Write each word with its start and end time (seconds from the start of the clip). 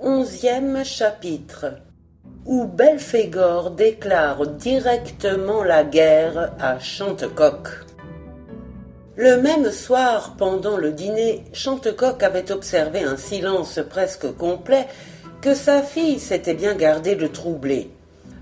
Onzième 0.00 0.84
chapitre 0.84 1.66
où 2.44 2.66
Belphégor 2.66 3.70
déclare 3.70 4.44
directement 4.44 5.62
la 5.62 5.84
guerre 5.84 6.52
à 6.58 6.80
Chantecoq. 6.80 7.68
Le 9.14 9.40
même 9.40 9.70
soir, 9.70 10.34
pendant 10.36 10.76
le 10.76 10.90
dîner, 10.90 11.44
Chantecoq 11.52 12.20
avait 12.24 12.50
observé 12.50 13.04
un 13.04 13.16
silence 13.16 13.78
presque 13.88 14.36
complet 14.36 14.88
que 15.40 15.54
sa 15.54 15.80
fille 15.80 16.18
s'était 16.18 16.54
bien 16.54 16.74
gardée 16.74 17.14
de 17.14 17.28
troubler. 17.28 17.92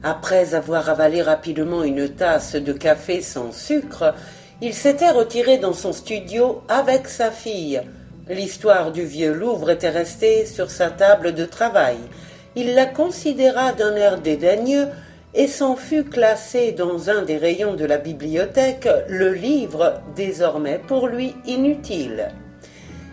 Après 0.02 0.54
avoir 0.54 0.88
avalé 0.88 1.20
rapidement 1.20 1.82
une 1.82 2.08
tasse 2.08 2.54
de 2.54 2.72
café 2.72 3.20
sans 3.20 3.52
sucre, 3.52 4.14
il 4.62 4.72
s'était 4.72 5.10
retiré 5.10 5.58
dans 5.58 5.74
son 5.74 5.92
studio 5.92 6.62
avec 6.68 7.08
sa 7.08 7.30
fille. 7.30 7.82
L'histoire 8.32 8.92
du 8.92 9.04
vieux 9.04 9.34
Louvre 9.34 9.68
était 9.68 9.90
restée 9.90 10.46
sur 10.46 10.70
sa 10.70 10.88
table 10.88 11.34
de 11.34 11.44
travail. 11.44 11.98
Il 12.56 12.74
la 12.74 12.86
considéra 12.86 13.72
d'un 13.72 13.94
air 13.94 14.22
dédaigneux 14.22 14.88
et 15.34 15.46
s'en 15.46 15.76
fut 15.76 16.04
classé 16.04 16.72
dans 16.72 17.10
un 17.10 17.22
des 17.22 17.36
rayons 17.36 17.74
de 17.74 17.84
la 17.84 17.98
bibliothèque 17.98 18.88
le 19.06 19.34
livre 19.34 20.00
désormais 20.16 20.80
pour 20.88 21.08
lui 21.08 21.34
inutile. 21.44 22.30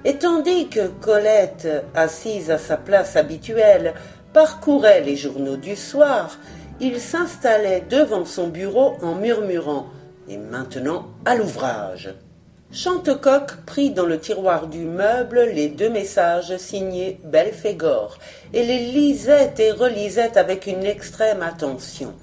Et 0.05 0.16
tandis 0.16 0.70
que 0.70 0.88
Colette, 0.88 1.67
assise 1.95 2.50
à 2.50 2.58
sa 2.58 2.78
place 2.78 3.17
habituelle, 3.17 3.95
parcourait 4.31 5.02
les 5.02 5.17
journaux 5.17 5.58
du 5.58 5.76
soir, 5.76 6.40
il 6.80 7.02
s'installait 7.02 7.84
devant 7.90 8.23
son 8.23 8.48
bureau 8.48 8.95
en 9.02 9.16
murmurant 9.16 9.88
Et 10.30 10.38
maintenant 10.38 11.08
à 11.26 11.36
l'ouvrage. 11.36 12.14
Chantecoq 12.72 13.66
prit 13.66 13.90
dans 13.90 14.05
le 14.05 14.20
tiroir 14.20 14.68
du 14.68 14.86
meuble 14.86 15.41
les 15.55 15.70
deux 15.70 15.90
messages 15.90 16.55
signés 16.58 17.20
Belphégor 17.23 18.20
et 18.54 18.64
les 18.64 18.92
lisait 18.92 19.56
et 19.58 19.72
relisait 19.72 20.38
avec 20.38 20.67
une 20.67 20.84
extrême 20.84 21.42
attention. 21.42 22.14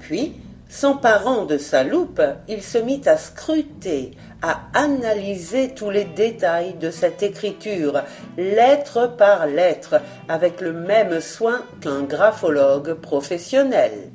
Puis, 0.00 0.32
s'emparant 0.68 1.44
de 1.44 1.58
sa 1.58 1.84
loupe, 1.84 2.20
il 2.48 2.60
se 2.60 2.78
mit 2.78 3.02
à 3.06 3.16
scruter, 3.16 4.10
à 4.42 4.62
analyser 4.74 5.74
tous 5.74 5.90
les 5.90 6.04
détails 6.04 6.74
de 6.74 6.90
cette 6.90 7.22
écriture, 7.22 8.02
lettre 8.36 9.14
par 9.16 9.46
lettre, 9.46 10.00
avec 10.28 10.60
le 10.60 10.72
même 10.72 11.20
soin 11.20 11.62
qu'un 11.80 12.02
graphologue 12.02 12.94
professionnel. 12.94 14.10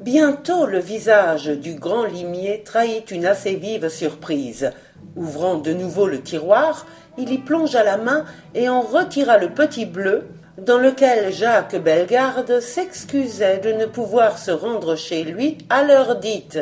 Bientôt 0.00 0.64
le 0.64 0.78
visage 0.78 1.48
du 1.48 1.74
grand 1.74 2.04
limier 2.04 2.62
trahit 2.64 3.10
une 3.10 3.26
assez 3.26 3.56
vive 3.56 3.90
surprise. 3.90 4.72
Ouvrant 5.14 5.56
de 5.58 5.74
nouveau 5.74 6.06
le 6.06 6.22
tiroir, 6.22 6.86
il 7.18 7.30
y 7.30 7.36
plongea 7.36 7.84
la 7.84 7.98
main 7.98 8.24
et 8.54 8.70
en 8.70 8.80
retira 8.80 9.36
le 9.36 9.50
petit 9.50 9.84
bleu, 9.84 10.28
dans 10.56 10.78
lequel 10.78 11.30
Jacques 11.34 11.76
Bellegarde 11.76 12.60
s'excusait 12.60 13.58
de 13.58 13.72
ne 13.72 13.84
pouvoir 13.84 14.38
se 14.38 14.50
rendre 14.50 14.96
chez 14.96 15.22
lui 15.22 15.58
à 15.68 15.82
l'heure 15.82 16.16
dite. 16.16 16.60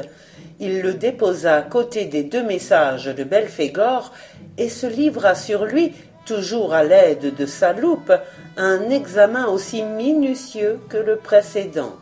Il 0.59 0.83
le 0.83 0.95
déposa 0.95 1.59
à 1.59 1.63
côté 1.63 2.07
des 2.07 2.25
deux 2.25 2.43
messages 2.43 3.07
de 3.07 3.23
Belphégor 3.23 4.13
et 4.57 4.69
se 4.69 4.89
livra 4.89 5.37
sur 5.37 5.65
lui, 5.65 5.93
toujours 6.27 6.75
à 6.75 6.83
l'aide 6.83 7.37
de 7.37 7.47
sa 7.47 7.73
loupe, 7.73 8.13
un 8.57 8.91
examen 8.91 9.47
aussi 9.47 9.85
minutieux 9.85 10.81
que 10.89 10.97
le 10.97 11.15
précédent. 11.15 11.93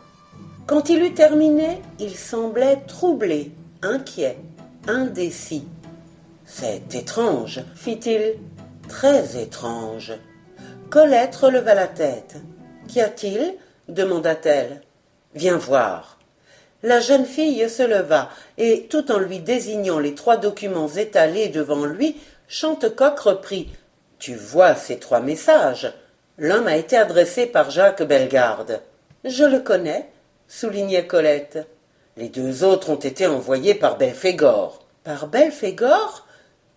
Quand 0.67 0.89
il 0.89 1.01
eut 1.01 1.13
terminé, 1.13 1.81
il 1.97 2.13
semblait 2.13 2.81
troublé, 2.87 3.53
inquiet, 3.81 4.37
indécis. 4.85 5.65
C'est 6.45 6.93
étrange, 6.93 7.61
fit-il. 7.73 8.35
Très 8.89 9.41
étrange. 9.41 10.13
Colette 10.89 11.37
releva 11.37 11.73
la 11.73 11.87
tête. 11.87 12.35
Qu'y 12.89 12.99
a-t-il? 12.99 13.55
demanda-t-elle. 13.87 14.81
Viens 15.35 15.55
voir. 15.55 16.19
La 16.83 16.99
jeune 16.99 17.25
fille 17.25 17.69
se 17.69 17.83
leva, 17.83 18.29
et 18.57 18.87
tout 18.89 19.09
en 19.09 19.19
lui 19.19 19.39
désignant 19.39 19.99
les 19.99 20.15
trois 20.15 20.35
documents 20.35 20.89
étalés 20.89 21.47
devant 21.47 21.85
lui, 21.85 22.17
Chantecoq 22.49 23.17
reprit. 23.19 23.71
Tu 24.19 24.35
vois 24.35 24.75
ces 24.75 24.99
trois 24.99 25.21
messages? 25.21 25.93
L'un 26.37 26.59
m'a 26.59 26.75
été 26.75 26.97
adressé 26.97 27.45
par 27.45 27.71
Jacques 27.71 28.03
Bellegarde. 28.03 28.81
Je 29.23 29.45
le 29.45 29.59
connais, 29.59 30.09
soulignait 30.47 31.07
Colette. 31.07 31.67
Les 32.15 32.29
deux 32.29 32.63
autres 32.63 32.89
ont 32.89 32.95
été 32.95 33.27
envoyés 33.27 33.75
par 33.75 33.97
Belphégor. 33.97 34.85
Par 35.03 35.27
Belphégor 35.27 36.25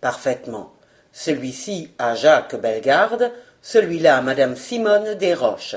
Parfaitement. 0.01 0.73
Celui-ci 1.13 1.91
à 1.97 2.15
Jacques 2.15 2.55
Bellegarde, 2.55 3.31
celui-là 3.61 4.17
à 4.17 4.21
Madame 4.21 4.55
Simone 4.55 5.15
Desroches. 5.15 5.75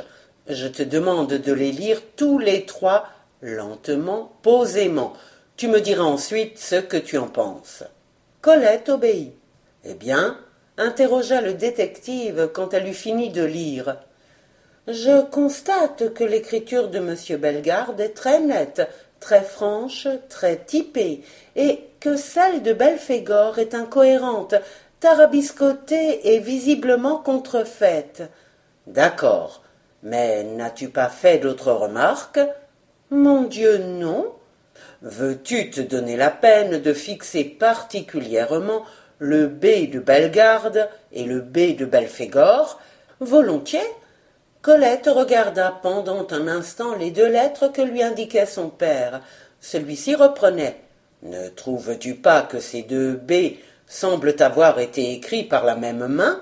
Je 0.49 0.67
te 0.69 0.83
demande 0.83 1.33
de 1.33 1.53
les 1.53 1.73
lire 1.73 2.01
tous 2.17 2.39
les 2.39 2.67
trois, 2.67 3.09
lentement, 3.43 4.33
posément. 4.43 5.15
Tu 5.57 5.69
me 5.69 5.81
diras 5.81 6.05
ensuite 6.05 6.59
ce 6.59 6.77
que 6.77 6.97
tu 6.97 7.19
en 7.19 7.29
penses. 7.29 7.85
Colette 8.41 8.89
obéit. 8.89 9.35
Eh 9.85 9.95
bien, 9.95 10.39
interrogea 10.77 11.41
le 11.41 11.55
détective 11.55 12.51
quand 12.53 12.75
elle 12.75 12.89
eut 12.89 12.95
fini 12.95 13.31
de 13.31 13.45
lire. 13.45 13.97
Je 14.87 15.23
constate 15.23 16.13
que 16.13 16.25
l'écriture 16.25 16.89
de 16.89 16.99
M. 16.99 17.17
Bellegarde 17.39 18.01
est 18.01 18.11
très 18.11 18.41
nette, 18.41 18.87
très 19.19 19.41
franche, 19.41 20.07
très 20.29 20.57
typée, 20.57 21.23
et 21.57 21.81
que 22.01 22.17
celle 22.17 22.63
de 22.63 22.75
Belphégor 22.75 23.59
est 23.59 23.75
incohérente, 23.75 24.55
tarabiscotée 25.01 26.35
et 26.35 26.39
visiblement 26.39 27.17
contrefaite. 27.17 28.25
D'accord. 28.87 29.63
Mais 30.03 30.45
n'as-tu 30.45 30.91
pas 30.91 31.09
fait 31.09 31.39
d'autres 31.39 31.73
remarques? 31.73 32.41
Mon 33.11 33.45
Dieu, 33.45 33.79
non. 33.79 34.33
Veux-tu 35.01 35.71
te 35.71 35.81
donner 35.81 36.19
la 36.19 36.31
peine 36.31 36.79
de 36.79 36.93
fixer 36.93 37.45
particulièrement 37.45 38.85
le 39.19 39.47
B 39.47 39.91
de 39.91 39.99
Bellegarde 39.99 40.91
et 41.13 41.25
le 41.25 41.41
B 41.41 41.75
de 41.75 41.87
Belphégor 41.87 42.79
Volontiers. 43.21 43.81
Colette 44.65 45.09
regarda 45.09 45.79
pendant 45.83 46.27
un 46.31 46.49
instant 46.49 46.95
les 46.95 47.11
deux 47.11 47.29
lettres 47.29 47.69
que 47.69 47.83
lui 47.83 48.03
indiquait 48.03 48.47
son 48.47 48.71
père. 48.71 49.21
Celui-ci 49.61 50.15
reprenait. 50.15 50.81
Ne 51.23 51.51
trouves-tu 51.51 52.15
pas 52.15 52.41
que 52.41 52.61
ces 52.61 52.81
deux 52.81 53.13
B 53.13 53.59
semblent 53.87 54.35
avoir 54.39 54.79
été 54.79 55.13
écrits 55.13 55.45
par 55.45 55.67
la 55.67 55.77
même 55.77 56.07
main? 56.07 56.41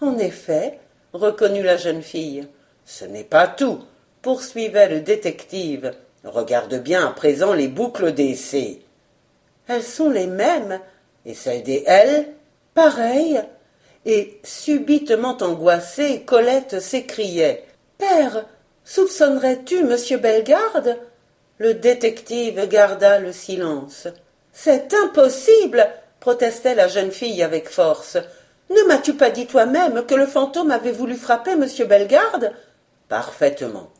En 0.00 0.16
effet, 0.16 0.78
reconnut 1.12 1.64
la 1.64 1.76
jeune 1.76 2.02
fille. 2.02 2.46
Ce 2.84 3.04
n'est 3.04 3.24
pas 3.24 3.48
tout, 3.48 3.80
poursuivait 4.22 4.88
le 4.88 5.00
détective. 5.00 5.92
Regarde 6.22 6.76
bien 6.76 7.04
à 7.04 7.10
présent 7.10 7.52
les 7.52 7.66
boucles 7.66 8.12
des 8.12 8.36
C. 8.36 8.80
Elles 9.66 9.82
sont 9.82 10.10
les 10.10 10.28
mêmes, 10.28 10.78
et 11.26 11.34
celles 11.34 11.64
des 11.64 11.82
L 11.84 12.28
pareilles 12.74 13.42
et, 14.04 14.40
subitement 14.42 15.36
angoissée, 15.40 16.22
Colette 16.22 16.80
s'écriait. 16.80 17.64
Père, 17.98 18.46
soupçonnerais-tu 18.84 19.84
monsieur 19.84 20.18
Bellegarde? 20.18 20.96
Le 21.58 21.74
détective 21.74 22.66
garda 22.68 23.18
le 23.18 23.32
silence. 23.32 24.08
C'est 24.52 24.94
impossible 24.94 25.86
protestait 26.20 26.74
la 26.74 26.86
jeune 26.86 27.10
fille 27.10 27.42
avec 27.42 27.68
force. 27.68 28.18
Ne 28.68 28.86
m'as-tu 28.86 29.14
pas 29.14 29.30
dit 29.30 29.46
toi-même 29.46 30.04
que 30.06 30.14
le 30.14 30.26
fantôme 30.26 30.70
avait 30.70 30.92
voulu 30.92 31.16
frapper 31.16 31.56
monsieur 31.56 31.86
Bellegarde? 31.86 32.52
Parfaitement. 33.08 33.90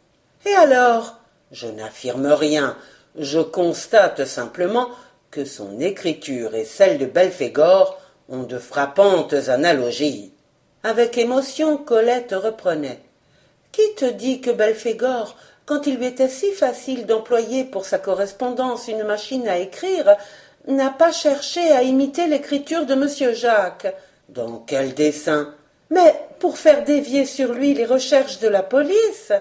Et 0.46 0.52
alors? 0.54 1.18
Je 1.50 1.66
n'affirme 1.66 2.26
rien. 2.26 2.76
Je 3.18 3.40
constate 3.40 4.24
simplement 4.24 4.88
que 5.30 5.44
son 5.44 5.80
écriture 5.80 6.54
et 6.54 6.64
celle 6.64 6.98
de 6.98 7.06
de 8.30 8.58
frappantes 8.58 9.48
analogies. 9.48 10.32
Avec 10.82 11.18
émotion, 11.18 11.76
Colette 11.76 12.32
reprenait. 12.32 13.00
Qui 13.72 13.94
te 13.96 14.04
dit 14.04 14.40
que 14.40 14.50
Belphégor, 14.50 15.36
quand 15.66 15.86
il 15.86 15.96
lui 15.96 16.06
était 16.06 16.28
si 16.28 16.52
facile 16.52 17.06
d'employer 17.06 17.64
pour 17.64 17.84
sa 17.84 17.98
correspondance 17.98 18.88
une 18.88 19.04
machine 19.04 19.48
à 19.48 19.58
écrire, 19.58 20.16
n'a 20.66 20.90
pas 20.90 21.12
cherché 21.12 21.72
à 21.72 21.82
imiter 21.82 22.26
l'écriture 22.26 22.86
de 22.86 22.94
monsieur 22.94 23.34
Jacques? 23.34 23.94
Dans 24.28 24.58
quel 24.66 24.94
dessein 24.94 25.54
Mais 25.90 26.14
pour 26.38 26.56
faire 26.56 26.84
dévier 26.84 27.26
sur 27.26 27.52
lui 27.52 27.74
les 27.74 27.84
recherches 27.84 28.38
de 28.38 28.48
la 28.48 28.62
police? 28.62 29.32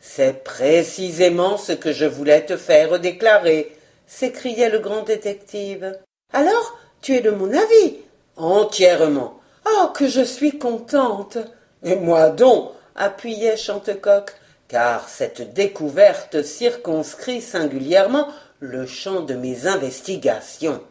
C'est 0.00 0.44
précisément 0.44 1.56
ce 1.56 1.72
que 1.72 1.92
je 1.92 2.04
voulais 2.04 2.44
te 2.44 2.56
faire 2.56 2.98
déclarer, 2.98 3.72
s'écriait 4.06 4.70
le 4.70 4.78
grand 4.78 5.02
détective. 5.02 5.98
Alors, 6.32 6.78
tu 7.02 7.14
es 7.14 7.20
de 7.20 7.30
mon 7.30 7.52
avis 7.52 7.96
Entièrement. 8.36 9.40
Oh, 9.66 9.88
que 9.94 10.08
je 10.08 10.22
suis 10.22 10.58
contente. 10.58 11.38
Et 11.82 11.96
moi 11.96 12.30
donc, 12.30 12.70
appuyait 12.94 13.56
Chantecoq, 13.56 14.32
car 14.68 15.08
cette 15.08 15.54
découverte 15.54 16.42
circonscrit 16.42 17.40
singulièrement 17.40 18.28
le 18.60 18.86
champ 18.86 19.20
de 19.20 19.34
mes 19.34 19.66
investigations. 19.66 20.82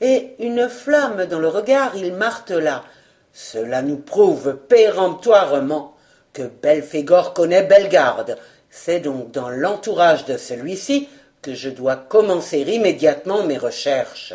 Et 0.00 0.34
une 0.38 0.68
flamme 0.68 1.26
dans 1.26 1.38
le 1.38 1.48
regard, 1.48 1.96
il 1.96 2.12
martela. 2.12 2.84
Cela 3.32 3.82
nous 3.82 3.98
prouve 3.98 4.56
péremptoirement 4.68 5.94
que 6.32 6.42
Belphégor 6.42 7.32
connaît 7.32 7.62
Bellegarde. 7.62 8.36
C'est 8.70 9.00
donc 9.00 9.30
dans 9.30 9.48
l'entourage 9.48 10.24
de 10.26 10.36
celui-ci 10.36 11.08
que 11.42 11.54
je 11.54 11.70
dois 11.70 11.96
commencer 11.96 12.60
immédiatement 12.60 13.42
mes 13.44 13.58
recherches. 13.58 14.34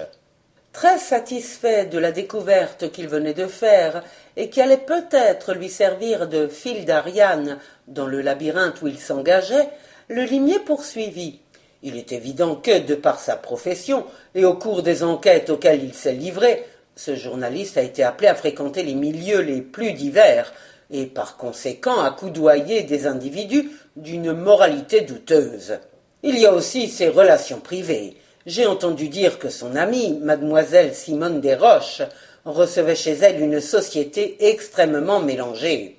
Très 0.73 0.97
satisfait 0.97 1.85
de 1.85 1.97
la 1.97 2.11
découverte 2.11 2.91
qu'il 2.91 3.07
venait 3.07 3.33
de 3.33 3.47
faire, 3.47 4.03
et 4.37 4.49
qui 4.49 4.61
allait 4.61 4.77
peut-être 4.77 5.53
lui 5.53 5.69
servir 5.69 6.27
de 6.27 6.47
fil 6.47 6.85
d'Ariane 6.85 7.57
dans 7.87 8.07
le 8.07 8.21
labyrinthe 8.21 8.81
où 8.81 8.87
il 8.87 8.99
s'engageait, 8.99 9.69
le 10.07 10.23
limier 10.23 10.59
poursuivit. 10.59 11.39
Il 11.83 11.97
est 11.97 12.11
évident 12.11 12.55
que, 12.55 12.79
de 12.79 12.95
par 12.95 13.19
sa 13.19 13.35
profession 13.35 14.05
et 14.35 14.45
au 14.45 14.53
cours 14.53 14.83
des 14.83 15.03
enquêtes 15.03 15.49
auxquelles 15.49 15.83
il 15.83 15.93
s'est 15.93 16.13
livré, 16.13 16.63
ce 16.95 17.15
journaliste 17.15 17.77
a 17.77 17.81
été 17.81 18.03
appelé 18.03 18.27
à 18.27 18.35
fréquenter 18.35 18.83
les 18.83 18.95
milieux 18.95 19.41
les 19.41 19.61
plus 19.61 19.93
divers 19.93 20.53
et 20.91 21.05
par 21.05 21.37
conséquent 21.37 21.99
à 22.01 22.11
coudoyer 22.11 22.83
des 22.83 23.07
individus 23.07 23.71
d'une 23.95 24.33
moralité 24.33 25.01
douteuse. 25.01 25.79
Il 26.23 26.37
y 26.37 26.45
a 26.45 26.53
aussi 26.53 26.87
ses 26.87 27.09
relations 27.09 27.59
privées. 27.59 28.15
J'ai 28.45 28.65
entendu 28.65 29.07
dire 29.07 29.39
que 29.39 29.49
son 29.49 29.75
amie, 29.75 30.13
mademoiselle 30.21 30.95
Simone 30.95 31.41
Desroches, 31.41 32.01
recevait 32.45 32.95
chez 32.95 33.13
elle 33.13 33.39
une 33.39 33.61
société 33.61 34.37
extrêmement 34.49 35.19
mélangée. 35.19 35.97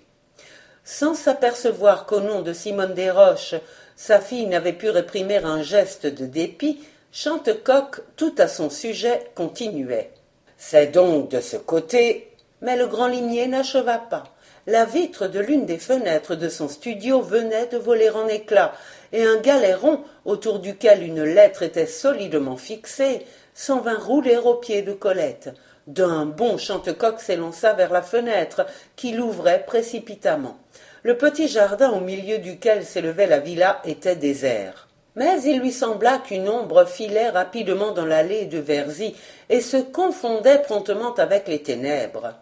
Sans 0.85 1.15
s'apercevoir 1.15 2.07
qu'au 2.07 2.21
nom 2.21 2.43
de 2.43 2.53
Simone 2.53 2.95
Desroches, 2.95 3.55
sa 3.95 4.21
fille 4.21 4.47
n'avait 4.47 4.73
pu 4.73 4.91
réprimer 4.91 5.37
un 5.37 5.63
geste 5.63 6.07
de 6.07 6.27
dépit, 6.27 6.81
Chantecoq, 7.13 8.01
tout 8.17 8.35
à 8.39 8.49
son 8.49 8.71
sujet, 8.71 9.31
continuait. 9.35 10.11
C'est 10.57 10.87
donc 10.87 11.29
de 11.29 11.41
ce 11.41 11.59
côté. 11.59 12.29
Mais 12.63 12.77
le 12.77 12.87
grand 12.87 13.09
limier 13.09 13.49
n'acheva 13.49 13.99
pas. 13.99 14.25
La 14.69 14.85
vitre 14.85 15.27
de 15.27 15.41
l'une 15.41 15.67
des 15.67 15.79
fenêtres 15.79 16.37
de 16.37 16.49
son 16.49 16.69
studio 16.69 17.21
venait 17.21 17.67
de 17.67 17.79
voler 17.79 18.11
en 18.11 18.29
éclats, 18.29 18.73
et 19.13 19.25
un 19.25 19.39
galéron, 19.39 20.05
autour 20.25 20.61
duquel 20.61 21.03
une 21.03 21.25
lettre 21.25 21.65
était 21.65 21.87
solidement 21.87 22.57
fixée, 22.57 23.27
s'en 23.55 23.81
vint 23.81 23.99
rouler 23.99 24.37
aux 24.37 24.55
pieds 24.55 24.83
de 24.83 24.93
Colette. 24.93 25.53
D'un 25.89 26.27
bond 26.27 26.59
Chantecoq 26.59 27.19
s'élança 27.19 27.73
vers 27.73 27.93
la 27.93 28.03
fenêtre, 28.03 28.65
qui 28.95 29.11
l'ouvrait 29.11 29.65
précipitamment. 29.67 30.57
Le 31.03 31.19
petit 31.19 31.49
jardin 31.49 31.91
au 31.91 32.01
milieu 32.01 32.39
duquel 32.39 32.85
s'élevait 32.85 33.27
la 33.27 33.41
villa 33.41 33.83
était 33.85 34.15
désert. 34.15 34.87
Mais 35.17 35.43
il 35.43 35.59
lui 35.59 35.73
sembla 35.73 36.19
qu'une 36.19 36.49
ombre 36.49 36.85
filait 36.87 37.31
rapidement 37.31 37.91
dans 37.91 38.07
l'allée 38.07 38.45
de 38.45 38.59
Verzy 38.59 39.17
et 39.51 39.61
se 39.61 39.79
confondait 39.79 40.63
promptement 40.63 41.15
avec 41.15 41.49
les 41.49 41.65
ténèbres. 41.65 42.35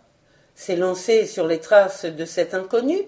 S'élancer 0.55 1.26
sur 1.26 1.47
les 1.47 1.61
traces 1.61 2.05
de 2.05 2.25
cet 2.25 2.55
inconnu, 2.55 2.99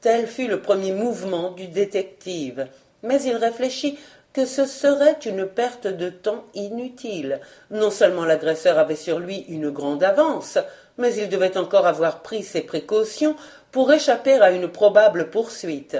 tel 0.00 0.26
fut 0.26 0.48
le 0.48 0.60
premier 0.60 0.92
mouvement 0.92 1.50
du 1.52 1.68
détective. 1.68 2.66
Mais 3.02 3.22
il 3.22 3.36
réfléchit 3.36 3.98
que 4.32 4.44
ce 4.46 4.66
serait 4.66 5.18
une 5.24 5.46
perte 5.46 5.86
de 5.86 6.10
temps 6.10 6.44
inutile. 6.54 7.40
Non 7.70 7.90
seulement 7.90 8.24
l'agresseur 8.24 8.78
avait 8.78 8.96
sur 8.96 9.18
lui 9.18 9.44
une 9.48 9.70
grande 9.70 10.04
avance, 10.04 10.58
mais 10.96 11.14
il 11.14 11.28
devait 11.28 11.56
encore 11.56 11.86
avoir 11.86 12.20
pris 12.22 12.42
ses 12.42 12.60
précautions 12.60 13.36
pour 13.72 13.92
échapper 13.92 14.34
à 14.34 14.50
une 14.50 14.68
probable 14.68 15.30
poursuite. 15.30 15.96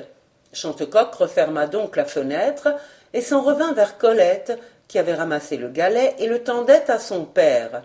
Chantecoq 0.52 1.14
referma 1.14 1.66
donc 1.66 1.96
la 1.96 2.04
fenêtre 2.04 2.68
et 3.12 3.20
s'en 3.20 3.42
revint 3.42 3.72
vers 3.72 3.98
Colette, 3.98 4.58
qui 4.86 4.98
avait 4.98 5.14
ramassé 5.14 5.56
le 5.56 5.68
galet 5.68 6.14
et 6.18 6.26
le 6.26 6.42
tendait 6.42 6.90
à 6.90 6.98
son 6.98 7.24
père. 7.24 7.82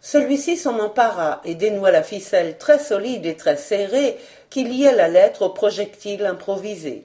Celui-ci 0.00 0.56
s'en 0.56 0.78
empara 0.78 1.40
et 1.44 1.54
dénoua 1.54 1.90
la 1.90 2.02
ficelle 2.02 2.56
très 2.56 2.78
solide 2.78 3.26
et 3.26 3.36
très 3.36 3.56
serrée 3.56 4.16
qui 4.48 4.64
liait 4.64 4.94
la 4.94 5.08
lettre 5.08 5.42
au 5.42 5.50
projectile 5.50 6.24
improvisé. 6.24 7.04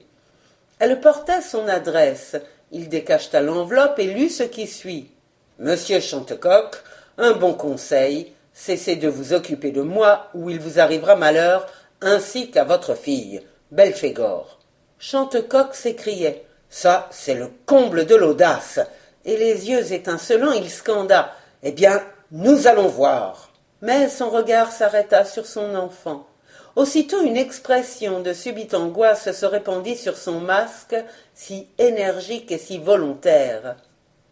Elle 0.78 1.00
portait 1.00 1.42
son 1.42 1.68
adresse. 1.68 2.36
Il 2.72 2.88
décacheta 2.88 3.40
l'enveloppe 3.40 3.98
et 3.98 4.06
lut 4.06 4.30
ce 4.30 4.42
qui 4.42 4.66
suit. 4.66 5.10
Monsieur 5.58 6.00
Chantecoq, 6.00 6.76
un 7.18 7.32
bon 7.32 7.54
conseil, 7.54 8.32
cessez 8.52 8.96
de 8.96 9.08
vous 9.08 9.32
occuper 9.32 9.70
de 9.70 9.82
moi 9.82 10.28
ou 10.34 10.50
il 10.50 10.58
vous 10.58 10.80
arrivera 10.80 11.16
malheur 11.16 11.66
ainsi 12.00 12.50
qu'à 12.50 12.64
votre 12.64 12.94
fille, 12.94 13.42
Belphégor. 13.70 14.58
Chantecoq 14.98 15.74
s'écriait. 15.74 16.44
Ça, 16.68 17.08
c'est 17.10 17.34
le 17.34 17.50
comble 17.64 18.06
de 18.06 18.14
l'audace. 18.14 18.80
Et 19.24 19.36
les 19.36 19.68
yeux 19.68 19.92
étincelants, 19.92 20.52
il 20.52 20.70
scanda. 20.70 21.32
Eh 21.62 21.72
bien, 21.72 22.02
nous 22.32 22.66
allons 22.66 22.88
voir. 22.88 23.50
Mais 23.82 24.08
son 24.08 24.30
regard 24.30 24.72
s'arrêta 24.72 25.24
sur 25.24 25.46
son 25.46 25.74
enfant. 25.74 26.26
Aussitôt 26.74 27.22
une 27.22 27.36
expression 27.36 28.20
de 28.20 28.32
subite 28.32 28.74
angoisse 28.74 29.32
se 29.32 29.46
répandit 29.46 29.96
sur 29.96 30.16
son 30.16 30.40
masque, 30.40 30.96
si 31.34 31.68
énergique 31.78 32.52
et 32.52 32.58
si 32.58 32.78
volontaire. 32.78 33.76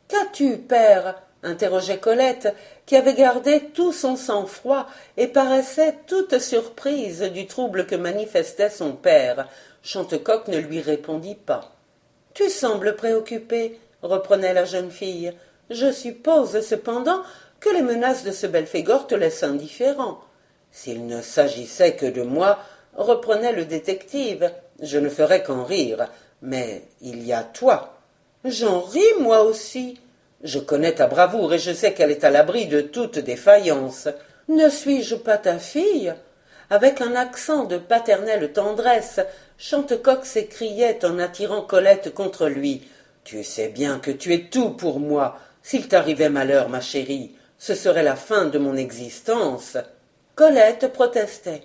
Qu'as-tu, 0.09 0.59
père? 0.59 1.23
interrogeait 1.43 1.99
Colette, 1.99 2.55
qui 2.87 2.97
avait 2.97 3.15
gardé 3.15 3.71
tout 3.75 3.93
son 3.93 4.17
sang-froid 4.17 4.87
et 5.17 5.27
paraissait 5.27 5.95
toute 6.07 6.39
surprise 6.39 7.23
du 7.23 7.47
trouble 7.47 7.87
que 7.87 7.97
manifestait 7.97 8.71
son 8.71 8.93
père. 8.93 9.49
Chantecoq 9.83 10.49
ne 10.49 10.59
lui 10.59 10.81
répondit 10.81 11.35
pas. 11.35 11.73
Tu 12.33 12.51
sembles 12.51 12.97
préoccupé, 12.97 13.79
reprenait 14.03 14.55
la 14.55 14.65
jeune 14.65 14.91
fille. 14.91 15.33
Je 15.71 15.93
suppose 15.93 16.61
cependant 16.61 17.23
que 17.65 17.71
les 17.71 17.81
menaces 17.81 18.25
de 18.25 18.31
ce 18.31 18.47
Belphégor 18.47 19.07
te 19.07 19.15
laissent 19.15 19.43
indifférent. 19.43 20.21
S'il 20.71 21.07
ne 21.07 21.23
s'agissait 21.23 21.95
que 21.95 22.05
de 22.05 22.21
moi, 22.21 22.59
reprenait 22.95 23.55
le 23.55 23.65
détective, 23.65 24.53
je 24.83 24.99
ne 24.99 25.09
ferais 25.09 25.43
qu'en 25.43 25.65
rire. 25.65 26.07
Mais 26.43 26.83
il 27.01 27.27
y 27.27 27.33
a 27.33 27.43
toi. 27.43 27.97
J'en 28.45 28.83
ris, 28.83 29.01
moi 29.19 29.41
aussi, 29.45 29.99
je 30.43 30.59
connais 30.59 30.93
ta 30.93 31.07
bravoure 31.07 31.55
et 31.55 31.59
je 31.59 31.73
sais 31.73 31.95
qu'elle 31.95 32.11
est 32.11 32.25
à 32.25 32.31
l'abri 32.31 32.67
de 32.67 32.83
toute 32.83 33.19
défaillance. 33.19 34.09
Ne 34.49 34.69
suis-je 34.69 35.15
pas 35.15 35.39
ta 35.39 35.59
fille? 35.59 36.15
Avec 36.69 37.01
un 37.01 37.15
accent 37.15 37.65
de 37.65 37.79
paternelle 37.79 38.53
tendresse, 38.53 39.21
Chantecoq 39.57 40.27
s'écriait 40.27 41.03
en 41.07 41.19
attirant 41.19 41.63
Colette 41.63 42.13
contre 42.13 42.47
lui. 42.49 42.87
Tu 43.25 43.43
sais 43.43 43.69
bien 43.69 44.01
que 44.01 44.11
tu 44.11 44.35
es 44.35 44.51
tout 44.51 44.71
pour 44.71 45.01
moi. 45.01 45.39
S'il 45.63 45.89
t'arrivait 45.89 46.29
malheur, 46.29 46.69
ma 46.69 46.83
chérie, 46.83 47.35
ce 47.67 47.75
serait 47.75 48.03
la 48.03 48.15
fin 48.15 48.45
de 48.45 48.59
mon 48.59 48.77
existence. 48.77 49.79
Colette 50.35 50.93
protestait. 50.93 51.63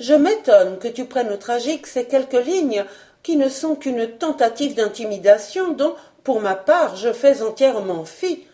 Je 0.00 0.14
m'étonne 0.14 0.78
que 0.78 0.88
tu 0.88 1.04
prennes 1.04 1.30
au 1.30 1.36
tragique 1.36 1.86
ces 1.86 2.06
quelques 2.06 2.42
lignes 2.46 2.86
qui 3.22 3.36
ne 3.36 3.50
sont 3.50 3.74
qu'une 3.74 4.06
tentative 4.12 4.74
d'intimidation 4.74 5.74
dont 5.74 5.94
pour 6.24 6.40
ma 6.40 6.54
part, 6.54 6.96
je 6.96 7.12
fais 7.12 7.42
entièrement 7.42 8.06
fi. 8.06 8.46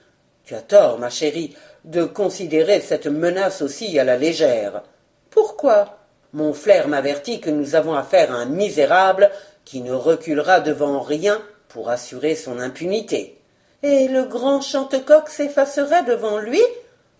Tu 0.42 0.56
as 0.56 0.60
tort, 0.60 0.98
ma 0.98 1.08
chérie, 1.08 1.54
de 1.84 2.02
considérer 2.02 2.80
cette 2.80 3.06
menace 3.06 3.62
aussi 3.62 3.96
à 4.00 4.02
la 4.02 4.16
légère. 4.16 4.82
Pourquoi? 5.30 5.98
Mon 6.32 6.52
flair 6.52 6.88
m'avertit 6.88 7.38
que 7.38 7.50
nous 7.50 7.76
avons 7.76 7.94
affaire 7.94 8.32
à 8.32 8.38
un 8.38 8.46
misérable 8.46 9.30
qui 9.64 9.82
ne 9.82 9.92
reculera 9.92 10.58
devant 10.58 11.00
rien 11.00 11.40
pour 11.68 11.90
assurer 11.90 12.34
son 12.34 12.58
impunité. 12.58 13.38
Et 13.84 14.08
le 14.08 14.24
grand 14.24 14.60
chantecoq 14.60 15.28
s'effacerait 15.28 16.02
devant 16.02 16.38
lui? 16.38 16.60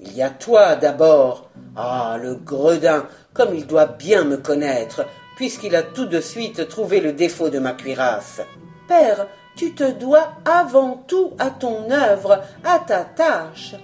Il 0.01 0.17
y 0.17 0.23
a 0.23 0.31
toi 0.31 0.77
d'abord. 0.77 1.51
Ah, 1.77 2.19
le 2.21 2.35
gredin, 2.37 3.07
comme 3.35 3.55
il 3.55 3.67
doit 3.67 3.87
bien 3.87 4.25
me 4.25 4.37
connaître, 4.37 5.05
puisqu'il 5.37 5.75
a 5.75 5.83
tout 5.83 6.07
de 6.07 6.21
suite 6.21 6.69
trouvé 6.69 7.01
le 7.01 7.13
défaut 7.13 7.49
de 7.49 7.59
ma 7.59 7.73
cuirasse. 7.73 8.41
Père, 8.87 9.27
tu 9.57 9.75
te 9.75 9.91
dois 9.91 10.35
avant 10.45 11.05
tout 11.09 11.33
à 11.39 11.51
ton 11.51 11.91
œuvre, 11.91 12.43
à 12.65 12.79
ta 12.79 13.05
tâche. 13.05 13.75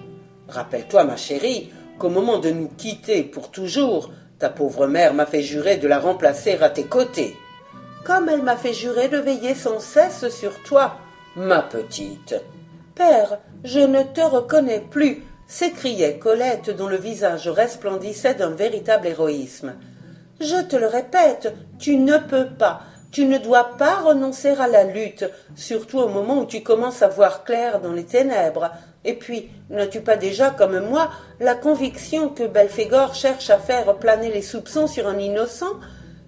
Rappelle-toi, 0.47 1.03
ma 1.03 1.17
chérie, 1.17 1.71
qu'au 1.99 2.09
moment 2.09 2.39
de 2.39 2.49
nous 2.49 2.69
quitter 2.77 3.23
pour 3.23 3.51
toujours, 3.51 4.11
ta 4.39 4.49
pauvre 4.49 4.87
mère 4.87 5.13
m'a 5.13 5.25
fait 5.25 5.41
jurer 5.41 5.77
de 5.77 5.87
la 5.87 5.99
remplacer 5.99 6.57
à 6.61 6.69
tes 6.69 6.85
côtés. 6.85 7.35
Comme 8.05 8.29
elle 8.29 8.43
m'a 8.43 8.55
fait 8.55 8.73
jurer 8.73 9.09
de 9.09 9.17
veiller 9.17 9.55
sans 9.55 9.79
cesse 9.79 10.29
sur 10.29 10.61
toi, 10.63 10.95
ma 11.35 11.61
petite. 11.61 12.35
Père, 12.93 13.39
je 13.63 13.79
ne 13.79 14.03
te 14.03 14.21
reconnais 14.21 14.79
plus, 14.79 15.23
s'écriait 15.47 16.17
Colette 16.17 16.75
dont 16.75 16.87
le 16.87 16.97
visage 16.97 17.47
resplendissait 17.47 18.35
d'un 18.35 18.51
véritable 18.51 19.07
héroïsme. 19.07 19.73
Je 20.39 20.61
te 20.63 20.75
le 20.75 20.87
répète, 20.87 21.53
tu 21.79 21.97
ne 21.97 22.17
peux 22.17 22.47
pas, 22.47 22.81
tu 23.11 23.25
ne 23.25 23.37
dois 23.37 23.77
pas 23.77 24.01
renoncer 24.01 24.49
à 24.49 24.67
la 24.67 24.83
lutte, 24.83 25.25
surtout 25.55 25.99
au 25.99 26.09
moment 26.09 26.39
où 26.39 26.45
tu 26.45 26.63
commences 26.63 27.01
à 27.01 27.07
voir 27.07 27.45
clair 27.45 27.79
dans 27.79 27.93
les 27.93 28.03
ténèbres. 28.03 28.71
Et 29.05 29.13
puis, 29.13 29.49
n'as-tu 29.69 30.01
pas 30.01 30.17
déjà, 30.17 30.49
comme 30.49 30.79
moi, 30.79 31.09
la 31.39 31.55
conviction 31.55 32.27
que 32.27 32.43
Belphégor 32.43 33.13
cherche 33.13 33.49
à 33.49 33.57
faire 33.57 33.95
planer 33.95 34.31
les 34.33 34.41
soupçons 34.41 34.87
sur 34.87 35.07
un 35.07 35.17
innocent? 35.17 35.79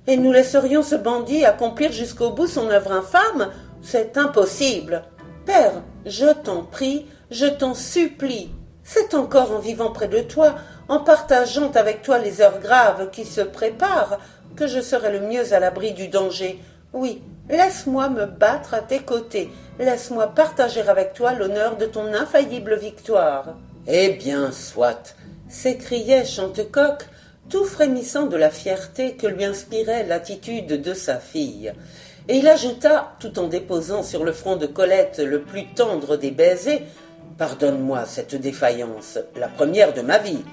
Et 0.07 0.15
nous 0.15 0.31
laisserions 0.31 0.83
ce 0.83 0.95
bandit 0.95 1.43
accomplir 1.43 1.91
jusqu'au 1.91 2.29
bout 2.29 2.47
son 2.47 2.69
œuvre 2.69 2.93
infâme? 2.93 3.51
C'est 3.81 4.17
impossible. 4.17 5.03
Père, 5.45 5.81
je 6.05 6.27
t'en 6.27 6.63
prie, 6.63 7.07
je 7.31 7.47
t'en 7.47 7.73
supplie. 7.73 8.51
C'est 8.89 9.15
encore 9.15 9.51
en 9.51 9.59
vivant 9.59 9.91
près 9.91 10.07
de 10.07 10.21
toi, 10.21 10.55
en 10.87 11.01
partageant 11.01 11.71
avec 11.71 12.03
toi 12.03 12.19
les 12.19 12.39
heures 12.39 12.61
graves 12.61 13.09
qui 13.11 13.25
se 13.25 13.41
préparent, 13.41 14.17
que 14.55 14.65
je 14.65 14.79
serai 14.79 15.11
le 15.11 15.19
mieux 15.27 15.53
à 15.53 15.59
l'abri 15.59 15.91
du 15.91 16.07
danger. 16.07 16.57
Oui, 16.93 17.21
laisse-moi 17.49 18.07
me 18.07 18.25
battre 18.25 18.73
à 18.73 18.79
tes 18.79 18.99
côtés, 18.99 19.49
laisse-moi 19.77 20.27
partager 20.27 20.87
avec 20.87 21.13
toi 21.13 21.33
l'honneur 21.33 21.75
de 21.75 21.85
ton 21.85 22.13
infaillible 22.13 22.77
victoire. 22.77 23.57
Eh 23.87 24.11
bien, 24.11 24.53
soit, 24.53 25.15
s'écriait 25.49 26.23
Chantecoq, 26.23 27.03
tout 27.49 27.65
frémissant 27.65 28.27
de 28.27 28.37
la 28.37 28.49
fierté 28.49 29.15
que 29.15 29.27
lui 29.27 29.43
inspirait 29.43 30.05
l'attitude 30.07 30.81
de 30.81 30.93
sa 30.93 31.17
fille. 31.17 31.73
Et 32.29 32.37
il 32.37 32.47
ajouta, 32.47 33.15
tout 33.19 33.37
en 33.37 33.47
déposant 33.47 34.01
sur 34.03 34.23
le 34.23 34.31
front 34.31 34.55
de 34.55 34.65
Colette 34.65 35.19
le 35.19 35.41
plus 35.41 35.65
tendre 35.73 36.15
des 36.15 36.31
baisers, 36.31 36.83
Pardonne-moi 37.37 38.05
cette 38.05 38.33
défaillance, 38.33 39.19
la 39.35 39.47
première 39.47 39.93
de 39.93 40.01
ma 40.01 40.17
vie, 40.17 40.43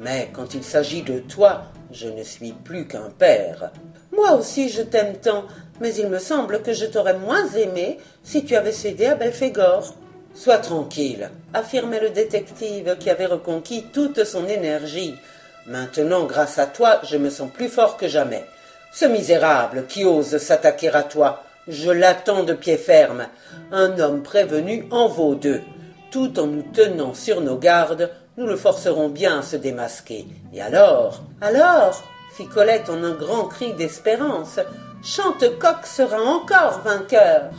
mais 0.00 0.28
quand 0.32 0.54
il 0.54 0.64
s'agit 0.64 1.02
de 1.02 1.20
toi, 1.20 1.62
je 1.92 2.08
ne 2.08 2.24
suis 2.24 2.52
plus 2.52 2.88
qu'un 2.88 3.10
père. 3.16 3.70
Moi 4.10 4.32
aussi 4.32 4.68
je 4.68 4.82
t'aime 4.82 5.18
tant, 5.18 5.44
mais 5.80 5.94
il 5.94 6.08
me 6.08 6.18
semble 6.18 6.62
que 6.62 6.72
je 6.72 6.86
t'aurais 6.86 7.16
moins 7.16 7.48
aimé 7.50 7.98
si 8.24 8.44
tu 8.44 8.56
avais 8.56 8.72
cédé 8.72 9.06
à 9.06 9.14
Belphégor. 9.14 9.94
Sois 10.34 10.58
tranquille, 10.58 11.30
affirmait 11.54 12.00
le 12.00 12.10
détective 12.10 12.96
qui 12.98 13.08
avait 13.08 13.26
reconquis 13.26 13.84
toute 13.92 14.24
son 14.24 14.48
énergie. 14.48 15.14
Maintenant, 15.68 16.24
grâce 16.24 16.58
à 16.58 16.66
toi, 16.66 17.00
je 17.04 17.18
me 17.18 17.30
sens 17.30 17.50
plus 17.52 17.68
fort 17.68 17.96
que 17.96 18.08
jamais. 18.08 18.44
Ce 18.92 19.04
misérable 19.04 19.86
qui 19.86 20.04
ose 20.04 20.38
s'attaquer 20.38 20.88
à 20.88 21.04
toi, 21.04 21.44
je 21.68 21.90
l'attends 21.90 22.42
de 22.42 22.52
pied 22.52 22.78
ferme. 22.78 23.28
Un 23.70 23.96
homme 24.00 24.24
prévenu 24.24 24.86
en 24.90 25.06
vaut 25.06 25.36
deux. 25.36 25.60
Tout 26.12 26.38
en 26.38 26.46
nous 26.46 26.62
tenant 26.74 27.14
sur 27.14 27.40
nos 27.40 27.56
gardes, 27.56 28.10
nous 28.36 28.46
le 28.46 28.56
forcerons 28.56 29.08
bien 29.08 29.38
à 29.38 29.42
se 29.42 29.56
démasquer. 29.56 30.26
Et 30.52 30.60
alors 30.60 31.22
Alors 31.40 32.02
fit 32.36 32.46
Colette 32.46 32.90
en 32.90 33.02
un 33.02 33.14
grand 33.14 33.44
cri 33.44 33.72
d'espérance. 33.72 34.60
Chantecoq 35.02 35.86
sera 35.86 36.20
encore 36.20 36.82
vainqueur. 36.84 37.50